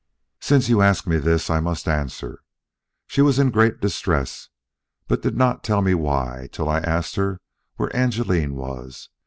"Since 0.39 0.67
you 0.67 0.81
ask 0.81 1.05
me 1.05 1.17
this, 1.17 1.47
I 1.51 1.59
must 1.59 1.87
answer. 1.87 2.41
She 3.05 3.21
was 3.21 3.37
in 3.37 3.51
great 3.51 3.79
distress, 3.79 4.49
but 5.07 5.21
did 5.21 5.37
not 5.37 5.63
tell 5.63 5.83
me 5.83 5.93
why, 5.93 6.49
till 6.51 6.67
I 6.69 6.79
asked 6.79 7.17
her 7.17 7.39
where 7.75 7.95
Angeline 7.95 8.55
was. 8.55 9.09